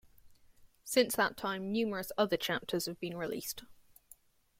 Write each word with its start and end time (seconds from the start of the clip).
Since 0.83 1.15
that 1.15 1.37
time, 1.37 1.71
numerous 1.71 2.11
other 2.17 2.35
chapters 2.35 2.87
have 2.87 2.99
been 2.99 3.15
released. 3.15 3.61